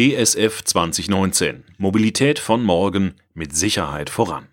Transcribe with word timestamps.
ESF 0.00 0.62
2019 0.62 1.64
Mobilität 1.76 2.38
von 2.38 2.62
morgen 2.62 3.14
mit 3.34 3.56
Sicherheit 3.56 4.10
voran. 4.10 4.46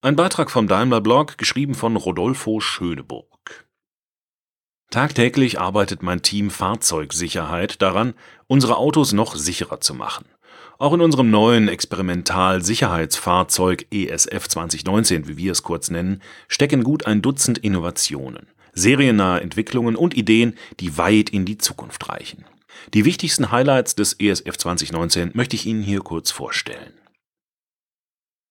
Ein 0.00 0.14
Beitrag 0.14 0.48
vom 0.48 0.68
Daimler 0.68 1.00
Blog, 1.00 1.38
geschrieben 1.38 1.74
von 1.74 1.96
Rodolfo 1.96 2.60
Schöneburg. 2.60 3.66
Tagtäglich 4.88 5.58
arbeitet 5.58 6.04
mein 6.04 6.22
Team 6.22 6.50
Fahrzeugsicherheit 6.50 7.82
daran, 7.82 8.14
unsere 8.46 8.76
Autos 8.76 9.12
noch 9.12 9.34
sicherer 9.34 9.80
zu 9.80 9.92
machen. 9.92 10.26
Auch 10.78 10.92
in 10.92 11.00
unserem 11.00 11.32
neuen 11.32 11.66
Experimental-Sicherheitsfahrzeug 11.66 13.88
ESF 13.90 14.46
2019, 14.46 15.26
wie 15.26 15.36
wir 15.36 15.50
es 15.50 15.64
kurz 15.64 15.90
nennen, 15.90 16.22
stecken 16.46 16.84
gut 16.84 17.06
ein 17.06 17.22
Dutzend 17.22 17.58
Innovationen, 17.58 18.46
seriennahe 18.72 19.40
Entwicklungen 19.40 19.96
und 19.96 20.16
Ideen, 20.16 20.56
die 20.78 20.96
weit 20.96 21.30
in 21.30 21.44
die 21.44 21.58
Zukunft 21.58 22.08
reichen. 22.08 22.44
Die 22.94 23.04
wichtigsten 23.04 23.50
Highlights 23.50 23.94
des 23.94 24.14
ESF 24.18 24.56
2019 24.56 25.30
möchte 25.34 25.56
ich 25.56 25.66
Ihnen 25.66 25.82
hier 25.82 26.00
kurz 26.00 26.30
vorstellen. 26.30 26.92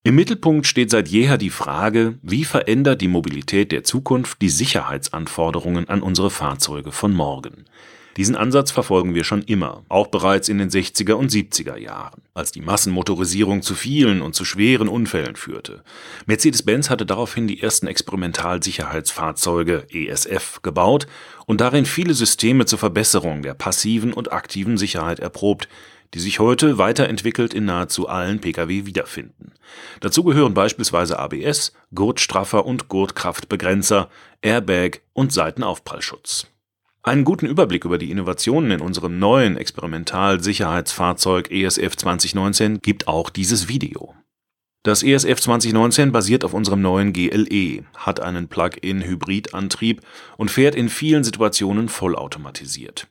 Im 0.02 0.14
Mittelpunkt 0.14 0.66
steht 0.66 0.90
seit 0.90 1.08
jeher 1.08 1.36
die 1.36 1.50
Frage, 1.50 2.18
wie 2.22 2.44
verändert 2.44 3.02
die 3.02 3.08
Mobilität 3.08 3.70
der 3.70 3.84
Zukunft 3.84 4.40
die 4.40 4.48
Sicherheitsanforderungen 4.48 5.90
an 5.90 6.02
unsere 6.02 6.30
Fahrzeuge 6.30 6.90
von 6.90 7.12
morgen. 7.12 7.66
Diesen 8.16 8.34
Ansatz 8.34 8.72
verfolgen 8.72 9.14
wir 9.14 9.24
schon 9.24 9.42
immer, 9.42 9.84
auch 9.88 10.08
bereits 10.08 10.48
in 10.48 10.58
den 10.58 10.68
60er 10.68 11.12
und 11.12 11.30
70er 11.30 11.76
Jahren, 11.76 12.22
als 12.34 12.50
die 12.50 12.60
Massenmotorisierung 12.60 13.62
zu 13.62 13.74
vielen 13.74 14.20
und 14.20 14.34
zu 14.34 14.44
schweren 14.44 14.88
Unfällen 14.88 15.36
führte. 15.36 15.84
Mercedes-Benz 16.26 16.90
hatte 16.90 17.06
daraufhin 17.06 17.46
die 17.46 17.62
ersten 17.62 17.86
Experimentalsicherheitsfahrzeuge 17.86 19.86
ESF 19.92 20.60
gebaut 20.62 21.06
und 21.46 21.60
darin 21.60 21.86
viele 21.86 22.14
Systeme 22.14 22.66
zur 22.66 22.80
Verbesserung 22.80 23.42
der 23.42 23.54
passiven 23.54 24.12
und 24.12 24.32
aktiven 24.32 24.76
Sicherheit 24.76 25.20
erprobt, 25.20 25.68
die 26.14 26.20
sich 26.20 26.40
heute 26.40 26.78
weiterentwickelt 26.78 27.54
in 27.54 27.66
nahezu 27.66 28.08
allen 28.08 28.40
Pkw 28.40 28.86
wiederfinden. 28.86 29.52
Dazu 30.00 30.24
gehören 30.24 30.54
beispielsweise 30.54 31.18
ABS, 31.18 31.72
Gurtstraffer 31.94 32.66
und 32.66 32.88
Gurtkraftbegrenzer, 32.88 34.08
Airbag 34.42 35.00
und 35.12 35.32
Seitenaufprallschutz. 35.32 36.49
Einen 37.02 37.24
guten 37.24 37.46
Überblick 37.46 37.86
über 37.86 37.96
die 37.96 38.10
Innovationen 38.10 38.72
in 38.72 38.80
unserem 38.82 39.18
neuen 39.18 39.56
Experimental-Sicherheitsfahrzeug 39.56 41.50
ESF 41.50 41.96
2019 41.96 42.82
gibt 42.82 43.08
auch 43.08 43.30
dieses 43.30 43.68
Video. 43.68 44.14
Das 44.82 45.02
ESF 45.02 45.40
2019 45.40 46.12
basiert 46.12 46.44
auf 46.44 46.52
unserem 46.52 46.82
neuen 46.82 47.14
GLE, 47.14 47.84
hat 47.96 48.20
einen 48.20 48.48
Plug-in-Hybridantrieb 48.48 50.02
und 50.36 50.50
fährt 50.50 50.74
in 50.74 50.90
vielen 50.90 51.24
Situationen 51.24 51.88
vollautomatisiert. 51.88 53.06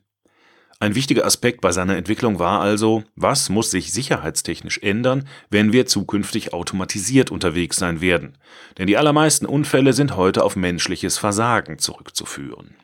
Ein 0.80 0.94
wichtiger 0.94 1.26
Aspekt 1.26 1.62
bei 1.62 1.72
seiner 1.72 1.98
Entwicklung 1.98 2.38
war 2.38 2.62
also, 2.62 3.04
was 3.16 3.50
muss 3.50 3.72
sich 3.72 3.92
sicherheitstechnisch 3.92 4.78
ändern, 4.84 5.28
wenn 5.50 5.74
wir 5.74 5.88
zukünftig 5.88 6.54
automatisiert 6.54 7.32
unterwegs 7.32 7.78
sein 7.78 8.02
werden? 8.02 8.38
Denn 8.78 8.86
die 8.86 8.98
allermeisten 8.98 9.48
Unfälle 9.48 9.94
sind 9.94 10.16
heute 10.16 10.44
auf 10.44 10.56
menschliches 10.56 11.18
Versagen 11.18 11.80
zurückzuführen. 11.80 12.76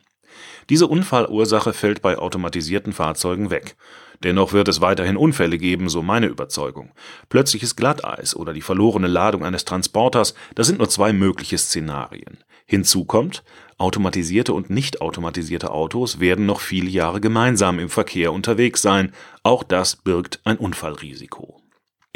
Diese 0.70 0.86
Unfallursache 0.86 1.72
fällt 1.72 2.02
bei 2.02 2.18
automatisierten 2.18 2.92
Fahrzeugen 2.92 3.50
weg. 3.50 3.76
Dennoch 4.22 4.52
wird 4.52 4.68
es 4.68 4.80
weiterhin 4.80 5.16
Unfälle 5.16 5.58
geben, 5.58 5.88
so 5.88 6.02
meine 6.02 6.26
Überzeugung. 6.26 6.92
Plötzliches 7.28 7.76
Glatteis 7.76 8.34
oder 8.34 8.52
die 8.52 8.62
verlorene 8.62 9.08
Ladung 9.08 9.44
eines 9.44 9.64
Transporters, 9.64 10.34
das 10.54 10.66
sind 10.66 10.78
nur 10.78 10.88
zwei 10.88 11.12
mögliche 11.12 11.58
Szenarien. 11.58 12.38
Hinzu 12.66 13.04
kommt, 13.04 13.44
automatisierte 13.78 14.52
und 14.52 14.70
nicht 14.70 15.00
automatisierte 15.00 15.70
Autos 15.70 16.18
werden 16.18 16.46
noch 16.46 16.60
viele 16.60 16.88
Jahre 16.88 17.20
gemeinsam 17.20 17.78
im 17.78 17.88
Verkehr 17.88 18.32
unterwegs 18.32 18.82
sein. 18.82 19.12
Auch 19.42 19.62
das 19.62 19.96
birgt 19.96 20.40
ein 20.44 20.56
Unfallrisiko. 20.56 21.60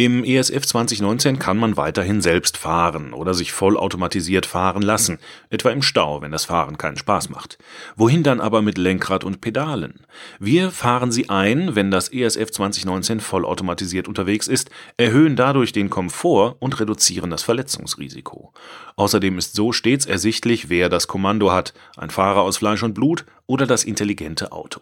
Im 0.01 0.25
ESF 0.25 0.65
2019 0.65 1.39
kann 1.39 1.59
man 1.59 1.77
weiterhin 1.77 2.23
selbst 2.23 2.57
fahren 2.57 3.13
oder 3.13 3.35
sich 3.35 3.53
vollautomatisiert 3.53 4.47
fahren 4.47 4.81
lassen, 4.81 5.19
etwa 5.51 5.69
im 5.69 5.83
Stau, 5.83 6.23
wenn 6.23 6.33
das 6.33 6.47
Fahren 6.47 6.79
keinen 6.79 6.97
Spaß 6.97 7.29
macht. 7.29 7.59
Wohin 7.97 8.23
dann 8.23 8.41
aber 8.41 8.63
mit 8.63 8.79
Lenkrad 8.79 9.25
und 9.25 9.43
Pedalen? 9.43 10.01
Wir 10.39 10.71
fahren 10.71 11.13
sie 11.13 11.29
ein, 11.29 11.75
wenn 11.75 11.91
das 11.91 12.11
ESF 12.11 12.51
2019 12.51 13.21
vollautomatisiert 13.21 14.09
unterwegs 14.09 14.49
ist, 14.49 14.71
erhöhen 14.97 15.37
dadurch 15.37 15.73
den 15.73 15.91
Komfort 15.91 16.57
und 16.61 16.81
reduzieren 16.81 17.29
das 17.29 17.43
Verletzungsrisiko. 17.43 18.55
Außerdem 18.97 19.37
ist 19.37 19.55
so 19.55 19.71
stets 19.71 20.07
ersichtlich, 20.07 20.71
wer 20.71 20.89
das 20.89 21.09
Kommando 21.09 21.53
hat, 21.53 21.75
ein 21.99 22.09
Fahrer 22.09 22.41
aus 22.41 22.57
Fleisch 22.57 22.83
und 22.83 22.95
Blut 22.95 23.27
oder 23.47 23.67
das 23.67 23.85
intelligente 23.85 24.51
Auto. 24.51 24.81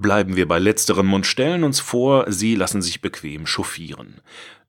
Bleiben 0.00 0.36
wir 0.36 0.46
bei 0.46 0.60
letzterem 0.60 1.12
und 1.12 1.26
stellen 1.26 1.64
uns 1.64 1.80
vor, 1.80 2.30
Sie 2.30 2.54
lassen 2.54 2.82
sich 2.82 3.00
bequem 3.00 3.46
chauffieren. 3.46 4.20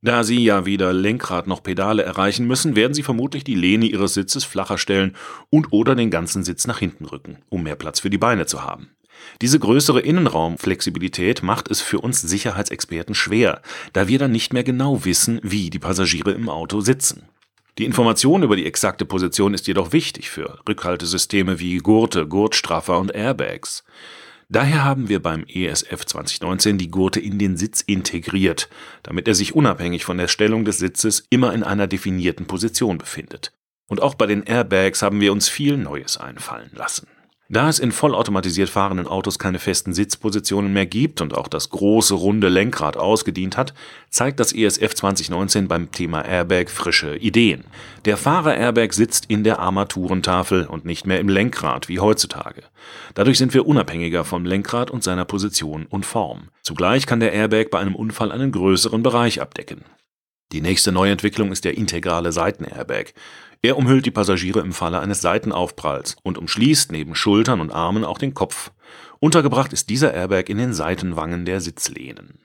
Da 0.01 0.23
Sie 0.23 0.43
ja 0.43 0.65
weder 0.65 0.91
Lenkrad 0.91 1.45
noch 1.45 1.61
Pedale 1.61 2.01
erreichen 2.01 2.47
müssen, 2.47 2.75
werden 2.75 2.95
Sie 2.95 3.03
vermutlich 3.03 3.43
die 3.43 3.53
Lehne 3.53 3.85
Ihres 3.85 4.15
Sitzes 4.15 4.43
flacher 4.43 4.79
stellen 4.79 5.15
und 5.51 5.71
oder 5.71 5.93
den 5.93 6.09
ganzen 6.09 6.43
Sitz 6.43 6.65
nach 6.65 6.79
hinten 6.79 7.05
rücken, 7.05 7.43
um 7.49 7.61
mehr 7.61 7.75
Platz 7.75 7.99
für 7.99 8.09
die 8.09 8.17
Beine 8.17 8.47
zu 8.47 8.63
haben. 8.63 8.89
Diese 9.39 9.59
größere 9.59 9.99
Innenraumflexibilität 9.99 11.43
macht 11.43 11.69
es 11.69 11.79
für 11.79 11.99
uns 11.99 12.21
Sicherheitsexperten 12.21 13.13
schwer, 13.13 13.61
da 13.93 14.07
wir 14.07 14.17
dann 14.17 14.31
nicht 14.31 14.51
mehr 14.51 14.63
genau 14.63 15.05
wissen, 15.05 15.39
wie 15.43 15.69
die 15.69 15.77
Passagiere 15.77 16.31
im 16.31 16.49
Auto 16.49 16.81
sitzen. 16.81 17.29
Die 17.77 17.85
Information 17.85 18.41
über 18.41 18.55
die 18.55 18.65
exakte 18.65 19.05
Position 19.05 19.53
ist 19.53 19.67
jedoch 19.67 19.93
wichtig 19.93 20.31
für 20.31 20.59
Rückhaltesysteme 20.67 21.59
wie 21.59 21.77
Gurte, 21.77 22.25
Gurtstraffer 22.25 22.97
und 22.97 23.13
Airbags. 23.13 23.83
Daher 24.51 24.83
haben 24.83 25.09
wir 25.09 25.21
beim 25.21 25.45
ESF 25.47 26.05
2019 26.05 26.79
die 26.79 26.89
Gurte 26.89 27.19
in 27.19 27.37
den 27.37 27.55
Sitz 27.55 27.81
integriert, 27.81 28.67
damit 29.03 29.27
er 29.27 29.35
sich 29.35 29.53
unabhängig 29.53 30.05
von 30.05 30.17
der 30.17 30.27
Stellung 30.27 30.65
des 30.65 30.79
Sitzes 30.79 31.23
immer 31.29 31.53
in 31.53 31.63
einer 31.63 31.85
definierten 31.85 32.47
Position 32.47 32.97
befindet. 32.97 33.53
Und 33.87 34.01
auch 34.01 34.15
bei 34.15 34.25
den 34.25 34.41
Airbags 34.41 35.03
haben 35.03 35.21
wir 35.21 35.31
uns 35.31 35.49
viel 35.49 35.77
Neues 35.77 36.17
einfallen 36.17 36.71
lassen. 36.73 37.07
Da 37.51 37.67
es 37.67 37.79
in 37.79 37.91
vollautomatisiert 37.91 38.69
fahrenden 38.69 39.07
Autos 39.07 39.39
keine 39.39 39.57
festen 39.57 39.91
Sitzpositionen 39.91 40.71
mehr 40.71 40.85
gibt 40.85 41.19
und 41.19 41.35
auch 41.35 41.47
das 41.47 41.71
große 41.71 42.13
runde 42.13 42.47
Lenkrad 42.47 42.95
ausgedient 42.95 43.57
hat, 43.57 43.73
zeigt 44.11 44.39
das 44.39 44.53
ESF 44.53 44.93
2019 44.93 45.67
beim 45.67 45.91
Thema 45.91 46.21
Airbag 46.21 46.69
frische 46.69 47.15
Ideen. 47.15 47.63
Der 48.05 48.17
Fahrer-Airbag 48.17 48.93
sitzt 48.93 49.25
in 49.29 49.43
der 49.43 49.57
Armaturentafel 49.57 50.67
und 50.67 50.85
nicht 50.85 51.07
mehr 51.07 51.19
im 51.19 51.27
Lenkrad 51.27 51.89
wie 51.89 51.99
heutzutage. 51.99 52.61
Dadurch 53.15 53.39
sind 53.39 53.55
wir 53.55 53.65
unabhängiger 53.65 54.25
vom 54.25 54.45
Lenkrad 54.45 54.91
und 54.91 55.03
seiner 55.03 55.25
Position 55.25 55.87
und 55.87 56.05
Form. 56.05 56.49
Zugleich 56.61 57.07
kann 57.07 57.19
der 57.19 57.33
Airbag 57.33 57.71
bei 57.71 57.79
einem 57.79 57.95
Unfall 57.95 58.31
einen 58.31 58.51
größeren 58.51 59.01
Bereich 59.01 59.41
abdecken. 59.41 59.85
Die 60.51 60.61
nächste 60.61 60.91
Neuentwicklung 60.91 61.51
ist 61.51 61.63
der 61.63 61.77
integrale 61.77 62.31
Seitenairbag. 62.31 63.13
Er 63.61 63.77
umhüllt 63.77 64.05
die 64.05 64.11
Passagiere 64.11 64.61
im 64.61 64.71
Falle 64.71 64.99
eines 64.99 65.21
Seitenaufpralls 65.21 66.15
und 66.23 66.37
umschließt 66.37 66.93
neben 66.93 67.13
Schultern 67.13 67.59
und 67.59 67.71
Armen 67.71 68.05
auch 68.05 68.17
den 68.17 68.33
Kopf. 68.33 68.71
Untergebracht 69.19 69.73
ist 69.73 69.89
dieser 69.89 70.13
Airbag 70.13 70.45
in 70.47 70.57
den 70.57 70.71
Seitenwangen 70.71 71.43
der 71.43 71.59
Sitzlehnen. 71.59 72.39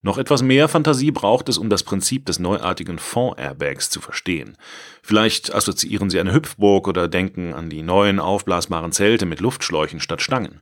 Noch 0.00 0.16
etwas 0.16 0.42
mehr 0.42 0.68
Fantasie 0.68 1.10
braucht 1.10 1.48
es, 1.48 1.58
um 1.58 1.68
das 1.70 1.82
Prinzip 1.82 2.24
des 2.26 2.38
neuartigen 2.38 3.00
Fond-Airbags 3.00 3.90
zu 3.90 4.00
verstehen. 4.00 4.56
Vielleicht 5.02 5.52
assoziieren 5.52 6.08
Sie 6.08 6.20
eine 6.20 6.32
Hüpfburg 6.32 6.86
oder 6.86 7.08
denken 7.08 7.52
an 7.52 7.68
die 7.68 7.82
neuen 7.82 8.20
aufblasbaren 8.20 8.92
Zelte 8.92 9.26
mit 9.26 9.40
Luftschläuchen 9.40 9.98
statt 9.98 10.22
Stangen. 10.22 10.60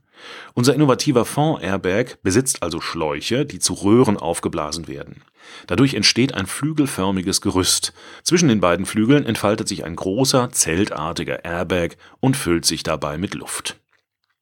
Unser 0.55 0.73
innovativer 0.73 1.23
Fond-Airbag 1.23 2.17
besitzt 2.23 2.63
also 2.63 2.81
Schläuche, 2.81 3.45
die 3.45 3.59
zu 3.59 3.75
Röhren 3.75 4.17
aufgeblasen 4.17 4.87
werden. 4.87 5.21
Dadurch 5.67 5.93
entsteht 5.93 6.33
ein 6.33 6.47
flügelförmiges 6.47 7.41
Gerüst. 7.41 7.93
Zwischen 8.23 8.49
den 8.49 8.59
beiden 8.59 8.87
Flügeln 8.87 9.23
entfaltet 9.23 9.67
sich 9.67 9.85
ein 9.85 9.95
großer, 9.95 10.49
zeltartiger 10.51 11.45
Airbag 11.45 11.97
und 12.19 12.35
füllt 12.35 12.65
sich 12.65 12.81
dabei 12.81 13.19
mit 13.19 13.35
Luft. 13.35 13.77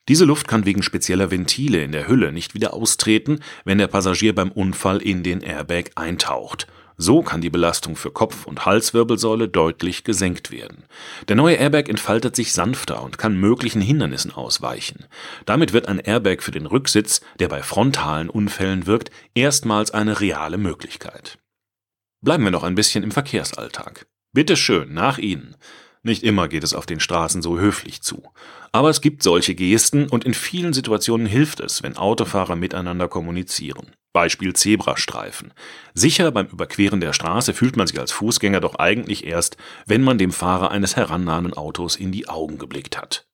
Diese 0.07 0.25
Luft 0.25 0.47
kann 0.47 0.65
wegen 0.65 0.83
spezieller 0.83 1.31
Ventile 1.31 1.83
in 1.83 1.91
der 1.91 2.07
Hülle 2.07 2.31
nicht 2.31 2.53
wieder 2.53 2.73
austreten, 2.73 3.39
wenn 3.63 3.79
der 3.79 3.87
Passagier 3.87 4.35
beim 4.35 4.51
Unfall 4.51 5.01
in 5.01 5.23
den 5.23 5.41
Airbag 5.41 5.91
eintaucht. 5.95 6.67
So 6.97 7.23
kann 7.23 7.41
die 7.41 7.49
Belastung 7.49 7.97
für 7.97 8.11
Kopf- 8.11 8.45
und 8.45 8.65
Halswirbelsäule 8.65 9.49
deutlich 9.49 10.05
gesenkt 10.05 10.51
werden. 10.51 10.85
Der 11.27 11.35
neue 11.35 11.55
Airbag 11.55 11.89
entfaltet 11.89 12.35
sich 12.35 12.53
sanfter 12.53 13.03
und 13.03 13.17
kann 13.17 13.37
möglichen 13.37 13.81
Hindernissen 13.81 14.31
ausweichen. 14.31 15.05
Damit 15.45 15.73
wird 15.73 15.89
ein 15.89 15.99
Airbag 15.99 16.41
für 16.41 16.51
den 16.51 16.67
Rücksitz, 16.67 17.19
der 17.39 17.49
bei 17.49 17.63
frontalen 17.63 18.29
Unfällen 18.29 18.87
wirkt, 18.87 19.11
erstmals 19.33 19.91
eine 19.91 20.21
reale 20.21 20.57
Möglichkeit. 20.57 21.37
Bleiben 22.21 22.45
wir 22.45 22.51
noch 22.51 22.63
ein 22.63 22.75
bisschen 22.75 23.03
im 23.03 23.11
Verkehrsalltag. 23.11 24.05
Bitte 24.33 24.55
schön, 24.55 24.93
nach 24.93 25.17
Ihnen. 25.17 25.55
Nicht 26.05 26.21
immer 26.21 26.47
geht 26.47 26.63
es 26.63 26.75
auf 26.75 26.85
den 26.85 26.99
Straßen 26.99 27.41
so 27.41 27.57
höflich 27.57 28.03
zu. 28.03 28.21
Aber 28.71 28.91
es 28.91 29.01
gibt 29.01 29.23
solche 29.23 29.55
Gesten 29.55 30.07
und 30.07 30.23
in 30.23 30.35
vielen 30.35 30.71
Situationen 30.71 31.25
hilft 31.25 31.59
es, 31.61 31.81
wenn 31.81 31.97
Autofahrer 31.97 32.55
miteinander 32.55 33.07
kommunizieren. 33.07 33.87
Beispiel 34.13 34.53
Zebrastreifen. 34.53 35.51
Sicher 35.95 36.29
beim 36.29 36.45
Überqueren 36.45 37.01
der 37.01 37.11
Straße 37.11 37.55
fühlt 37.55 37.75
man 37.75 37.87
sich 37.87 37.99
als 37.99 38.11
Fußgänger 38.11 38.59
doch 38.59 38.75
eigentlich 38.75 39.25
erst, 39.25 39.57
wenn 39.87 40.03
man 40.03 40.19
dem 40.19 40.31
Fahrer 40.31 40.69
eines 40.69 40.95
herannahenden 40.95 41.55
Autos 41.55 41.95
in 41.95 42.11
die 42.11 42.29
Augen 42.29 42.59
geblickt 42.59 42.99
hat. 42.99 43.25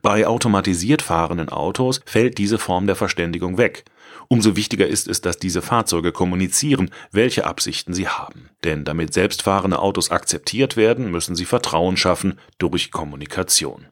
Bei 0.00 0.24
automatisiert 0.24 1.02
fahrenden 1.02 1.48
Autos 1.48 2.02
fällt 2.06 2.38
diese 2.38 2.58
Form 2.58 2.86
der 2.86 2.94
Verständigung 2.94 3.58
weg. 3.58 3.84
Umso 4.28 4.56
wichtiger 4.56 4.86
ist 4.86 5.08
es, 5.08 5.20
dass 5.20 5.38
diese 5.38 5.62
Fahrzeuge 5.62 6.12
kommunizieren, 6.12 6.90
welche 7.10 7.46
Absichten 7.46 7.94
sie 7.94 8.08
haben. 8.08 8.50
Denn 8.64 8.84
damit 8.84 9.12
selbstfahrende 9.12 9.78
Autos 9.78 10.10
akzeptiert 10.10 10.76
werden, 10.76 11.10
müssen 11.10 11.36
sie 11.36 11.44
Vertrauen 11.44 11.96
schaffen 11.96 12.38
durch 12.58 12.90
Kommunikation. 12.90 13.86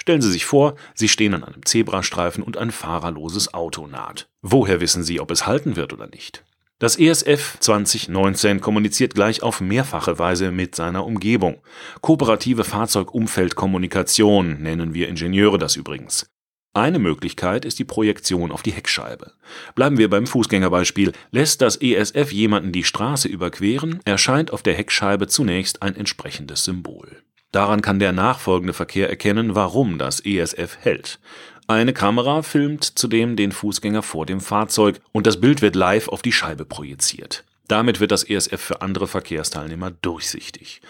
Stellen 0.00 0.22
Sie 0.22 0.30
sich 0.30 0.44
vor, 0.46 0.76
Sie 0.94 1.08
stehen 1.08 1.34
an 1.34 1.42
einem 1.42 1.64
Zebrastreifen 1.64 2.44
und 2.44 2.56
ein 2.56 2.70
fahrerloses 2.70 3.54
Auto 3.54 3.88
naht. 3.88 4.28
Woher 4.40 4.80
wissen 4.80 5.02
Sie, 5.02 5.18
ob 5.20 5.32
es 5.32 5.48
halten 5.48 5.74
wird 5.74 5.92
oder 5.92 6.06
nicht? 6.06 6.44
Das 6.78 6.96
ESF 6.96 7.56
2019 7.58 8.60
kommuniziert 8.60 9.14
gleich 9.14 9.42
auf 9.42 9.62
mehrfache 9.62 10.18
Weise 10.18 10.52
mit 10.52 10.74
seiner 10.74 11.06
Umgebung. 11.06 11.62
Kooperative 12.02 12.64
Fahrzeugumfeldkommunikation 12.64 14.62
nennen 14.62 14.92
wir 14.92 15.08
Ingenieure 15.08 15.56
das 15.56 15.74
übrigens. 15.74 16.30
Eine 16.76 16.98
Möglichkeit 16.98 17.64
ist 17.64 17.78
die 17.78 17.86
Projektion 17.86 18.52
auf 18.52 18.62
die 18.62 18.70
Heckscheibe. 18.70 19.32
Bleiben 19.74 19.96
wir 19.96 20.10
beim 20.10 20.26
Fußgängerbeispiel. 20.26 21.12
Lässt 21.30 21.62
das 21.62 21.76
ESF 21.76 22.32
jemanden 22.32 22.70
die 22.70 22.84
Straße 22.84 23.28
überqueren, 23.28 24.00
erscheint 24.04 24.52
auf 24.52 24.62
der 24.62 24.74
Heckscheibe 24.74 25.26
zunächst 25.26 25.80
ein 25.80 25.96
entsprechendes 25.96 26.64
Symbol. 26.64 27.22
Daran 27.50 27.80
kann 27.80 27.98
der 27.98 28.12
nachfolgende 28.12 28.74
Verkehr 28.74 29.08
erkennen, 29.08 29.54
warum 29.54 29.96
das 29.96 30.20
ESF 30.20 30.76
hält. 30.78 31.18
Eine 31.66 31.94
Kamera 31.94 32.42
filmt 32.42 32.84
zudem 32.84 33.36
den 33.36 33.52
Fußgänger 33.52 34.02
vor 34.02 34.26
dem 34.26 34.42
Fahrzeug 34.42 35.00
und 35.12 35.26
das 35.26 35.40
Bild 35.40 35.62
wird 35.62 35.76
live 35.76 36.08
auf 36.08 36.20
die 36.20 36.32
Scheibe 36.32 36.66
projiziert. 36.66 37.44
Damit 37.68 38.00
wird 38.00 38.12
das 38.12 38.22
ESF 38.22 38.60
für 38.60 38.82
andere 38.82 39.06
Verkehrsteilnehmer 39.06 39.92
durchsichtig. 40.02 40.82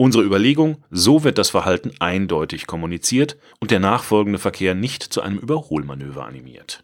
Unsere 0.00 0.24
Überlegung, 0.24 0.82
so 0.90 1.24
wird 1.24 1.36
das 1.36 1.50
Verhalten 1.50 1.92
eindeutig 1.98 2.66
kommuniziert 2.66 3.36
und 3.58 3.70
der 3.70 3.80
nachfolgende 3.80 4.38
Verkehr 4.38 4.74
nicht 4.74 5.02
zu 5.02 5.20
einem 5.20 5.36
Überholmanöver 5.36 6.24
animiert. 6.24 6.82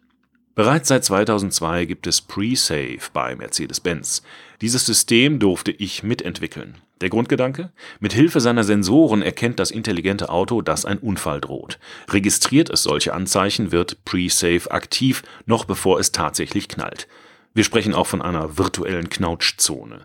Bereits 0.54 0.88
seit 0.88 1.02
2002 1.02 1.86
gibt 1.86 2.06
es 2.06 2.20
Pre-Save 2.20 2.98
bei 3.14 3.34
Mercedes-Benz. 3.34 4.22
Dieses 4.60 4.84
System 4.84 5.38
durfte 5.38 5.70
ich 5.70 6.02
mitentwickeln. 6.02 6.74
Der 7.00 7.08
Grundgedanke? 7.08 7.72
Mit 8.00 8.12
Hilfe 8.12 8.40
seiner 8.40 8.64
Sensoren 8.64 9.22
erkennt 9.22 9.60
das 9.60 9.70
intelligente 9.70 10.28
Auto, 10.28 10.60
dass 10.60 10.84
ein 10.84 10.98
Unfall 10.98 11.40
droht. 11.40 11.78
Registriert 12.10 12.68
es 12.68 12.82
solche 12.82 13.14
Anzeichen, 13.14 13.72
wird 13.72 14.04
Pre-Save 14.04 14.70
aktiv, 14.70 15.22
noch 15.46 15.64
bevor 15.64 15.98
es 16.00 16.12
tatsächlich 16.12 16.68
knallt. 16.68 17.08
Wir 17.54 17.64
sprechen 17.64 17.94
auch 17.94 18.06
von 18.06 18.20
einer 18.20 18.58
virtuellen 18.58 19.08
Knautschzone. 19.08 20.04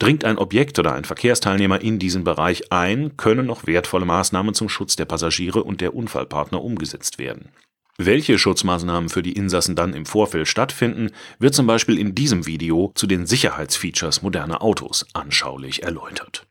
Dringt 0.00 0.24
ein 0.24 0.38
Objekt 0.38 0.78
oder 0.78 0.94
ein 0.94 1.04
Verkehrsteilnehmer 1.04 1.82
in 1.82 1.98
diesen 1.98 2.24
Bereich 2.24 2.72
ein, 2.72 3.18
können 3.18 3.44
noch 3.44 3.66
wertvolle 3.66 4.06
Maßnahmen 4.06 4.54
zum 4.54 4.70
Schutz 4.70 4.96
der 4.96 5.04
Passagiere 5.04 5.62
und 5.62 5.82
der 5.82 5.94
Unfallpartner 5.94 6.64
umgesetzt 6.64 7.18
werden. 7.18 7.50
Welche 7.98 8.38
Schutzmaßnahmen 8.38 9.10
für 9.10 9.22
die 9.22 9.34
Insassen 9.34 9.76
dann 9.76 9.92
im 9.92 10.06
Vorfeld 10.06 10.48
stattfinden, 10.48 11.10
wird 11.38 11.54
zum 11.54 11.66
Beispiel 11.66 11.98
in 11.98 12.14
diesem 12.14 12.46
Video 12.46 12.92
zu 12.94 13.06
den 13.06 13.26
Sicherheitsfeatures 13.26 14.22
moderner 14.22 14.62
Autos 14.62 15.04
anschaulich 15.12 15.82
erläutert. 15.82 16.46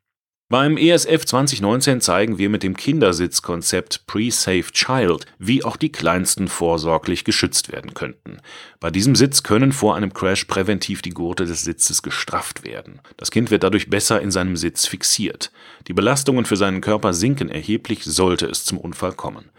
Beim 0.51 0.77
ESF 0.77 1.25
2019 1.25 2.01
zeigen 2.01 2.39
wir 2.39 2.49
mit 2.49 2.63
dem 2.63 2.75
Kindersitzkonzept 2.75 4.07
Pre-Safe 4.07 4.63
Child, 4.71 5.27
wie 5.37 5.63
auch 5.63 5.77
die 5.77 5.91
Kleinsten 5.91 6.47
vorsorglich 6.47 7.23
geschützt 7.23 7.71
werden 7.71 7.93
könnten. 7.93 8.37
Bei 8.79 8.89
diesem 8.89 9.13
Sitz 9.13 9.43
können 9.43 9.71
vor 9.71 9.95
einem 9.95 10.11
Crash 10.11 10.45
präventiv 10.45 11.03
die 11.03 11.11
Gurte 11.11 11.45
des 11.45 11.61
Sitzes 11.61 12.01
gestrafft 12.01 12.63
werden. 12.63 12.99
Das 13.15 13.29
Kind 13.29 13.51
wird 13.51 13.61
dadurch 13.61 13.91
besser 13.91 14.21
in 14.21 14.31
seinem 14.31 14.57
Sitz 14.57 14.87
fixiert. 14.87 15.51
Die 15.87 15.93
Belastungen 15.93 16.45
für 16.45 16.57
seinen 16.57 16.81
Körper 16.81 17.13
sinken 17.13 17.49
erheblich, 17.49 18.03
sollte 18.03 18.47
es 18.47 18.65
zum 18.65 18.79
Unfall 18.79 19.13
kommen. 19.13 19.51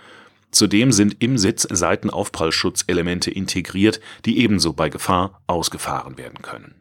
Zudem 0.51 0.91
sind 0.91 1.23
im 1.23 1.39
Sitz 1.39 1.69
Seitenaufprallschutzelemente 1.71 3.31
integriert, 3.31 4.01
die 4.25 4.41
ebenso 4.41 4.73
bei 4.73 4.89
Gefahr 4.89 5.41
ausgefahren 5.47 6.19
werden 6.19 6.43
können. 6.43 6.80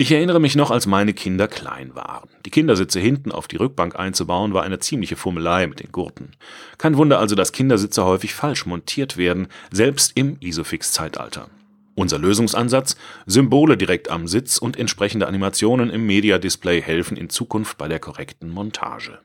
Ich 0.00 0.12
erinnere 0.12 0.38
mich 0.38 0.54
noch, 0.54 0.70
als 0.70 0.86
meine 0.86 1.12
Kinder 1.12 1.48
klein 1.48 1.96
waren. 1.96 2.28
Die 2.46 2.50
Kindersitze 2.50 3.00
hinten 3.00 3.32
auf 3.32 3.48
die 3.48 3.56
Rückbank 3.56 3.98
einzubauen, 3.98 4.54
war 4.54 4.62
eine 4.62 4.78
ziemliche 4.78 5.16
Fummelei 5.16 5.66
mit 5.66 5.80
den 5.80 5.90
Gurten. 5.90 6.30
Kein 6.78 6.96
Wunder 6.96 7.18
also, 7.18 7.34
dass 7.34 7.50
Kindersitze 7.50 8.04
häufig 8.04 8.32
falsch 8.32 8.64
montiert 8.64 9.16
werden, 9.16 9.48
selbst 9.72 10.12
im 10.14 10.36
Isofix-Zeitalter. 10.38 11.48
Unser 11.96 12.20
Lösungsansatz? 12.20 12.94
Symbole 13.26 13.76
direkt 13.76 14.08
am 14.08 14.28
Sitz 14.28 14.58
und 14.58 14.76
entsprechende 14.76 15.26
Animationen 15.26 15.90
im 15.90 16.06
Media-Display 16.06 16.80
helfen 16.80 17.16
in 17.16 17.28
Zukunft 17.28 17.76
bei 17.76 17.88
der 17.88 17.98
korrekten 17.98 18.50
Montage. 18.50 19.18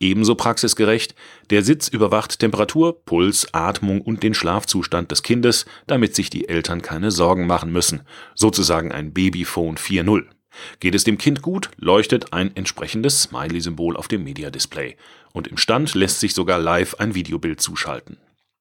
Ebenso 0.00 0.36
praxisgerecht, 0.36 1.16
der 1.50 1.64
Sitz 1.64 1.88
überwacht 1.88 2.38
Temperatur, 2.38 3.04
Puls, 3.04 3.52
Atmung 3.52 4.00
und 4.00 4.22
den 4.22 4.32
Schlafzustand 4.32 5.10
des 5.10 5.24
Kindes, 5.24 5.66
damit 5.88 6.14
sich 6.14 6.30
die 6.30 6.48
Eltern 6.48 6.82
keine 6.82 7.10
Sorgen 7.10 7.46
machen 7.46 7.72
müssen, 7.72 8.02
sozusagen 8.34 8.92
ein 8.92 9.12
Babyphone 9.12 9.76
4.0. 9.76 10.26
Geht 10.80 10.94
es 10.94 11.04
dem 11.04 11.18
Kind 11.18 11.42
gut, 11.42 11.70
leuchtet 11.76 12.32
ein 12.32 12.54
entsprechendes 12.54 13.22
Smiley-Symbol 13.22 13.96
auf 13.96 14.08
dem 14.08 14.24
Media-Display 14.24 14.96
und 15.32 15.48
im 15.48 15.56
Stand 15.56 15.94
lässt 15.94 16.20
sich 16.20 16.34
sogar 16.34 16.58
live 16.58 16.94
ein 16.94 17.14
Videobild 17.14 17.60
zuschalten. 17.60 18.18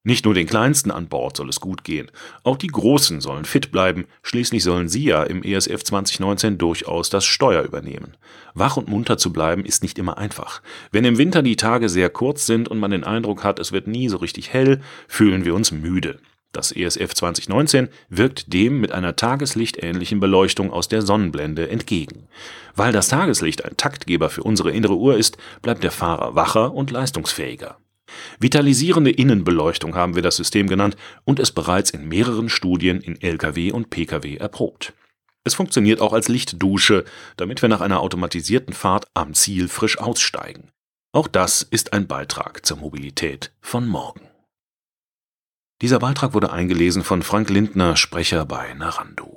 Nicht 0.07 0.24
nur 0.24 0.33
den 0.33 0.48
Kleinsten 0.48 0.89
an 0.89 1.09
Bord 1.09 1.36
soll 1.36 1.50
es 1.50 1.59
gut 1.59 1.83
gehen, 1.83 2.09
auch 2.45 2.56
die 2.56 2.68
Großen 2.68 3.19
sollen 3.19 3.44
fit 3.44 3.74
bleiben, 3.74 4.06
schließlich 4.24 4.63
sollen 4.63 4.88
sie 4.88 5.04
ja 5.04 5.24
im 5.24 5.44
ESF 5.44 5.83
2019 5.83 6.57
durchaus 6.57 7.09
das 7.09 7.25
Steuer 7.25 7.63
übernehmen. 7.63 8.15
Wach 8.54 8.77
und 8.77 8.88
munter 8.88 9.18
zu 9.18 9.33
bleiben 9.33 9.65
ist 9.65 9.83
nicht 9.83 10.00
immer 10.00 10.18
einfach. 10.18 10.62
Wenn 10.94 11.04
im 11.04 11.18
Winter 11.18 11.42
die 11.42 11.57
Tage 11.57 11.89
sehr 11.89 12.09
kurz 12.09 12.45
sind 12.45 12.69
und 12.69 12.80
man 12.80 12.92
den 12.92 13.04
Eindruck 13.04 13.44
hat, 13.44 13.59
es 13.59 13.74
wird 13.74 13.88
nie 13.88 14.07
so 14.07 14.15
richtig 14.15 14.54
hell, 14.54 14.80
fühlen 15.09 15.44
wir 15.44 15.54
uns 15.54 15.74
müde. 15.74 16.21
Das 16.54 16.71
ESF 16.71 17.13
2019 17.13 17.89
wirkt 18.07 18.54
dem 18.54 18.80
mit 18.80 18.94
einer 18.94 19.18
tageslichtähnlichen 19.18 20.21
Beleuchtung 20.21 20.71
aus 20.71 20.88
der 20.88 21.01
Sonnenblende 21.01 21.69
entgegen. 21.69 22.30
Weil 22.77 22.94
das 22.94 23.09
Tageslicht 23.09 23.65
ein 23.65 23.75
Taktgeber 23.75 24.30
für 24.30 24.44
unsere 24.44 24.71
innere 24.71 24.95
Uhr 24.95 25.18
ist, 25.18 25.38
bleibt 25.62 25.83
der 25.83 25.92
Fahrer 25.92 26.33
wacher 26.33 26.74
und 26.74 26.92
leistungsfähiger. 26.92 27.77
Vitalisierende 28.39 29.12
Innenbeleuchtung 29.12 29.95
haben 29.95 30.15
wir 30.15 30.21
das 30.21 30.38
System 30.38 30.68
genannt 30.68 30.95
und 31.24 31.39
es 31.39 31.51
bereits 31.51 31.89
in 31.89 32.07
mehreren 32.07 32.50
Studien 32.50 33.01
in 33.01 33.21
Lkw 33.21 33.71
und 33.71 33.89
Pkw 33.89 34.38
erprobt. 34.38 34.94
Es 35.44 35.56
funktioniert 35.56 36.01
auch 36.01 36.13
als 36.13 36.27
Lichtdusche, 36.27 37.06
damit 37.38 37.62
wir 37.62 37.69
nach 37.69 37.81
einer 37.81 38.01
automatisierten 38.01 38.74
Fahrt 38.74 39.06
am 39.13 39.33
Ziel 39.33 39.69
frisch 39.69 39.98
aussteigen. 39.98 40.71
Auch 41.13 41.27
das 41.27 41.62
ist 41.62 41.94
ein 41.94 42.07
Beitrag 42.07 42.65
zur 42.65 42.77
Mobilität 42.77 43.54
von 43.62 43.88
morgen. 43.88 44.27
Dieser 45.81 46.00
Beitrag 46.00 46.33
wurde 46.33 46.52
eingelesen 46.52 47.04
von 47.04 47.21
Frank 47.21 47.49
Lindner, 47.49 47.95
Sprecher 47.95 48.45
bei 48.45 48.73
Narando. 48.73 49.37